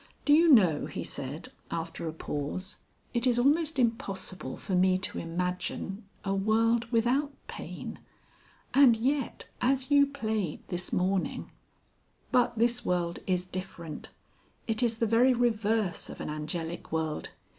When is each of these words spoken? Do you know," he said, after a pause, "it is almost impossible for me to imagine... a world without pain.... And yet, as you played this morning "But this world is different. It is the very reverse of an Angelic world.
Do 0.25 0.33
you 0.33 0.51
know," 0.51 0.87
he 0.87 1.03
said, 1.03 1.49
after 1.69 2.07
a 2.07 2.11
pause, 2.11 2.77
"it 3.13 3.27
is 3.27 3.37
almost 3.37 3.77
impossible 3.77 4.57
for 4.57 4.73
me 4.73 4.97
to 4.97 5.19
imagine... 5.19 6.05
a 6.25 6.33
world 6.33 6.85
without 6.91 7.31
pain.... 7.45 7.99
And 8.73 8.97
yet, 8.97 9.47
as 9.61 9.91
you 9.91 10.07
played 10.07 10.67
this 10.69 10.91
morning 10.91 11.51
"But 12.31 12.57
this 12.57 12.83
world 12.83 13.19
is 13.27 13.45
different. 13.45 14.09
It 14.65 14.81
is 14.81 14.97
the 14.97 15.05
very 15.05 15.35
reverse 15.35 16.09
of 16.09 16.19
an 16.19 16.31
Angelic 16.31 16.91
world. 16.91 17.29